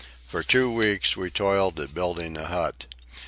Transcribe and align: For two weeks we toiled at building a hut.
For 0.25 0.41
two 0.41 0.71
weeks 0.71 1.15
we 1.15 1.29
toiled 1.29 1.79
at 1.79 1.93
building 1.93 2.35
a 2.35 2.47
hut. 2.47 2.87